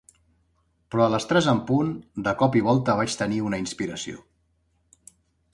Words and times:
Però 0.93 1.03
a 1.07 1.09
les 1.15 1.27
tres 1.31 1.49
en 1.53 1.61
punt, 1.71 1.93
de 2.29 2.35
cop 2.41 2.57
i 2.63 2.65
volta 2.71 2.97
vaig 3.03 3.19
tenir 3.23 3.41
una 3.51 3.63
inspiració. 3.67 4.25